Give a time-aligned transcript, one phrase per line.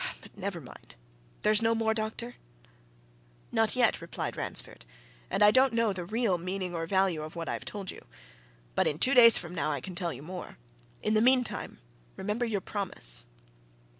[0.19, 0.95] but, never mind.
[1.43, 2.33] There's no more, doctor?"
[3.51, 4.83] "Not yet," replied Ransford.
[5.29, 8.07] "And I don't know the real meaning or value of what I have told you.
[8.73, 10.57] But in two days from now, I can tell you more.
[11.03, 11.77] In the meantime
[12.17, 13.27] remember your promise!"